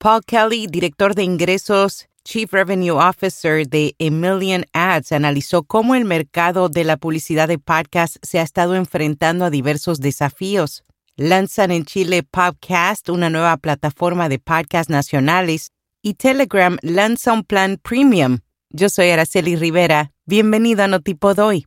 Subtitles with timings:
[0.00, 6.04] Paul Kelly, director de ingresos, Chief Revenue Officer de A Million Ads, analizó cómo el
[6.04, 10.84] mercado de la publicidad de podcast se ha estado enfrentando a diversos desafíos.
[11.16, 17.76] Lanzan en Chile Podcast, una nueva plataforma de podcasts nacionales, y Telegram lanza un plan
[17.82, 18.38] premium.
[18.70, 20.12] Yo soy Araceli Rivera.
[20.26, 21.66] Bienvenido a Notipod hoy.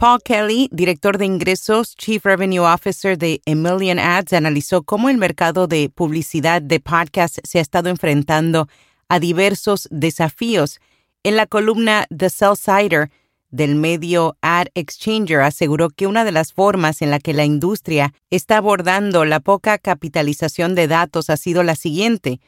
[0.00, 5.66] Paul Kelly, director de ingresos, Chief Revenue Officer de A Ads, analizó cómo el mercado
[5.66, 8.66] de publicidad de podcasts se ha estado enfrentando
[9.10, 10.80] a diversos desafíos.
[11.22, 13.10] En la columna The Sell Sider
[13.50, 18.14] del medio Ad Exchanger aseguró que una de las formas en la que la industria
[18.30, 22.40] está abordando la poca capitalización de datos ha sido la siguiente.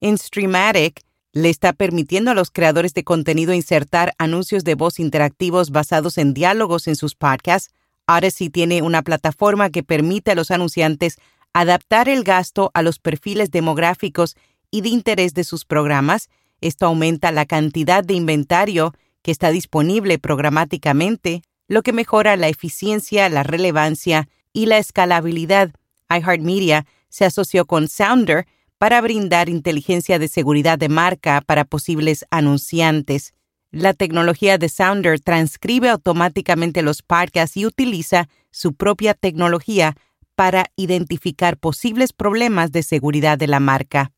[0.00, 5.70] En Streamatic, le está permitiendo a los creadores de contenido insertar anuncios de voz interactivos
[5.70, 7.72] basados en diálogos en sus podcasts.
[8.06, 11.18] Odyssey tiene una plataforma que permite a los anunciantes
[11.52, 14.36] adaptar el gasto a los perfiles demográficos
[14.70, 16.28] y de interés de sus programas.
[16.60, 23.28] Esto aumenta la cantidad de inventario que está disponible programáticamente, lo que mejora la eficiencia,
[23.28, 25.72] la relevancia y la escalabilidad.
[26.08, 28.46] iHeartMedia se asoció con Sounder,
[28.80, 33.34] para brindar inteligencia de seguridad de marca para posibles anunciantes.
[33.70, 39.98] La tecnología de Sounder transcribe automáticamente los podcasts y utiliza su propia tecnología
[40.34, 44.12] para identificar posibles problemas de seguridad de la marca.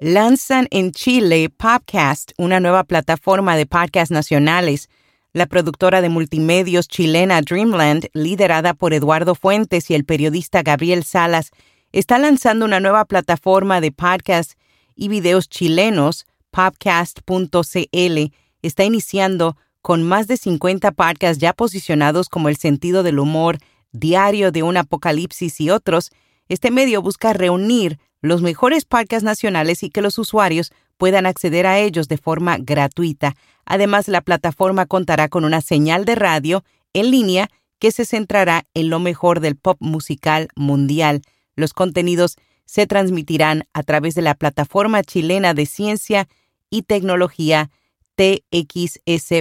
[0.00, 4.88] Lanzan en Chile Podcast, una nueva plataforma de podcasts nacionales.
[5.32, 11.52] La productora de multimedios chilena Dreamland, liderada por Eduardo Fuentes y el periodista Gabriel Salas,
[11.92, 14.56] está lanzando una nueva plataforma de podcasts
[14.94, 18.32] y videos chilenos, podcast.cl.
[18.62, 23.58] Está iniciando con más de 50 podcasts ya posicionados como el sentido del humor,
[23.92, 26.10] diario de un apocalipsis y otros.
[26.48, 31.78] Este medio busca reunir los mejores podcasts nacionales y que los usuarios puedan acceder a
[31.78, 33.34] ellos de forma gratuita.
[33.64, 38.90] Además, la plataforma contará con una señal de radio en línea que se centrará en
[38.90, 41.22] lo mejor del pop musical mundial.
[41.58, 42.36] Los contenidos
[42.66, 46.28] se transmitirán a través de la plataforma chilena de ciencia
[46.70, 47.70] y tecnología
[48.14, 49.40] txsplus.com.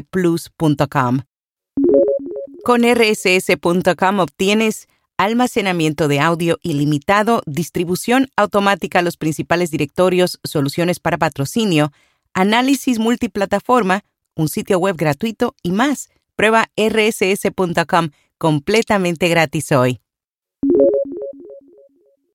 [2.63, 11.17] Con rss.com obtienes almacenamiento de audio ilimitado, distribución automática a los principales directorios, soluciones para
[11.19, 11.91] patrocinio,
[12.33, 14.03] análisis multiplataforma,
[14.35, 16.09] un sitio web gratuito y más.
[16.35, 19.99] Prueba rss.com completamente gratis hoy.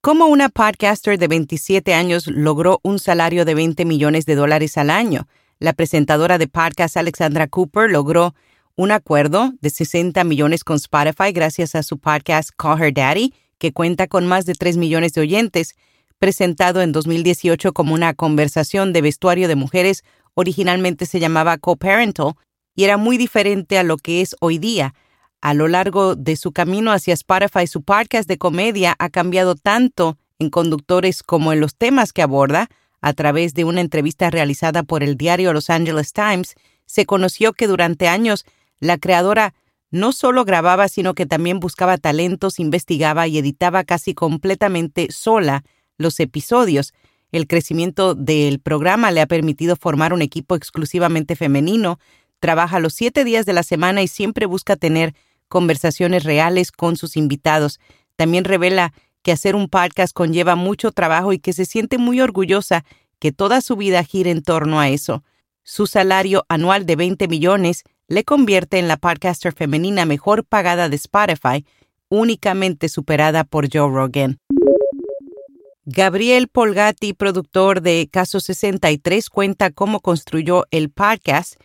[0.05, 4.91] ¿Cómo una podcaster de 27 años logró un salario de 20 millones de dólares al
[4.91, 5.29] año?
[5.61, 8.35] La presentadora de podcast Alexandra Cooper logró
[8.75, 13.73] un acuerdo de 60 millones con Spotify gracias a su podcast Call Her Daddy, que
[13.73, 15.77] cuenta con más de 3 millones de oyentes.
[16.19, 20.03] Presentado en 2018 como una conversación de vestuario de mujeres,
[20.35, 22.33] originalmente se llamaba Co-Parental
[22.75, 24.95] y era muy diferente a lo que es hoy día.
[25.43, 30.17] A lo largo de su camino hacia Spotify, su podcast de comedia ha cambiado tanto
[30.39, 32.69] en conductores como en los temas que aborda.
[33.01, 36.55] A través de una entrevista realizada por el diario Los Angeles Times,
[36.87, 38.45] se conoció que durante años
[38.79, 39.53] la creadora
[39.91, 45.65] no solo grababa, sino que también buscaba talentos, investigaba y editaba casi completamente sola
[45.99, 46.95] los episodios.
[47.33, 51.99] El crecimiento del programa le ha permitido formar un equipo exclusivamente femenino,
[52.39, 55.15] trabaja los siete días de la semana y siempre busca tener
[55.53, 57.79] conversaciones reales con sus invitados.
[58.17, 62.87] También revela que hacer un podcast conlleva mucho trabajo y que se siente muy orgullosa
[63.19, 65.25] que toda su vida gire en torno a eso.
[65.63, 70.97] Su salario anual de 20 millones le convierte en la podcaster femenina mejor pagada de
[70.97, 71.67] Spotify,
[72.09, 74.39] únicamente superada por Joe Rogan.
[75.85, 81.57] Gabriel Polgatti, productor de Caso 63, cuenta cómo construyó el podcast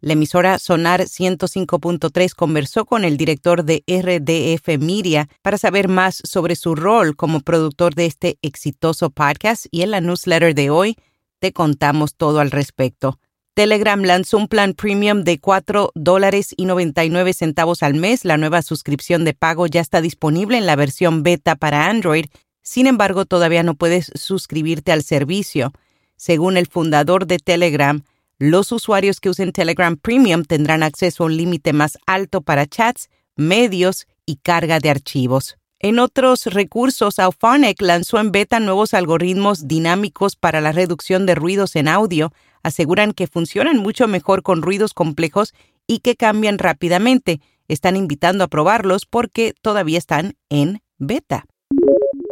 [0.00, 6.54] la emisora Sonar 105.3 conversó con el director de RDF Media para saber más sobre
[6.54, 10.96] su rol como productor de este exitoso podcast y en la newsletter de hoy
[11.38, 13.18] te contamos todo al respecto.
[13.54, 18.26] Telegram lanzó un plan premium de 4 dólares y 99 centavos al mes.
[18.26, 22.26] La nueva suscripción de pago ya está disponible en la versión beta para Android
[22.60, 25.72] Sin embargo, todavía no puedes suscribirte al servicio.
[26.16, 28.02] Según el fundador de Telegram,
[28.38, 33.08] los usuarios que usen Telegram Premium tendrán acceso a un límite más alto para chats,
[33.36, 35.56] medios y carga de archivos.
[35.78, 41.76] En otros recursos, Auphonic lanzó en beta nuevos algoritmos dinámicos para la reducción de ruidos
[41.76, 42.32] en audio.
[42.62, 45.54] Aseguran que funcionan mucho mejor con ruidos complejos
[45.86, 47.40] y que cambian rápidamente.
[47.68, 51.44] Están invitando a probarlos porque todavía están en beta.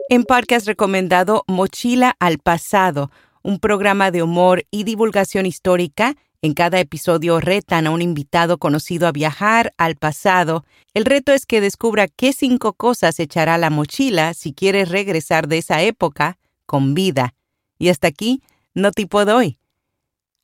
[0.09, 3.11] En podcast recomendado Mochila al Pasado,
[3.45, 9.07] un programa de humor y divulgación histórica en cada episodio retan a un invitado conocido
[9.07, 10.65] a viajar al pasado.
[10.95, 15.59] El reto es que descubra qué cinco cosas echará la mochila si quiere regresar de
[15.59, 17.35] esa época con vida.
[17.79, 18.43] Y hasta aquí,
[18.75, 19.59] no tipo doy.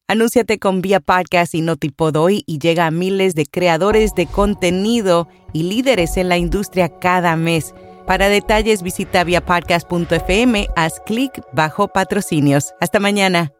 [0.07, 4.27] Anúnciate con Vía Podcast y no tipo doy y llega a miles de creadores de
[4.27, 7.75] contenido y líderes en la industria cada mes.
[8.11, 12.75] Para detalles visita viapodcast.fm, haz clic bajo patrocinios.
[12.81, 13.53] Hasta mañana.